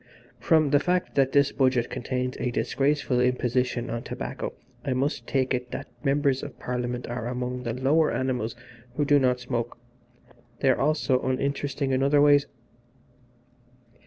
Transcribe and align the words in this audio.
From 0.39 0.71
the 0.71 0.79
fact 0.79 1.13
that 1.13 1.31
this 1.31 1.51
Budget 1.51 1.91
contains 1.91 2.35
a 2.39 2.49
disgraceful 2.49 3.19
imposition 3.19 3.87
on 3.91 4.01
tobacco 4.01 4.53
I 4.83 4.93
must 4.93 5.27
take 5.27 5.53
it 5.53 5.69
that 5.69 5.89
Members 6.03 6.41
of 6.41 6.57
Parliament 6.57 7.05
are 7.05 7.27
among 7.27 7.61
the 7.61 7.73
lower 7.73 8.11
animals 8.11 8.55
who 8.95 9.05
do 9.05 9.19
not 9.19 9.39
smoke 9.39 9.77
they 10.61 10.71
are 10.71 10.79
also 10.79 11.19
uninteresting 11.21 11.91
in 11.91 12.01
other 12.01 12.19
ways." 12.19 12.47